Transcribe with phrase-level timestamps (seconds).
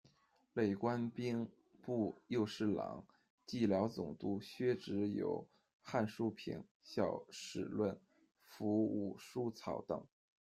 [0.53, 1.47] 累官兵
[1.83, 3.05] 部右侍郎，
[3.45, 5.45] 蓟辽总督，削职有
[5.79, 7.93] 《汉书评》、《小史论》、
[8.51, 10.03] 《抚吴疏草》等。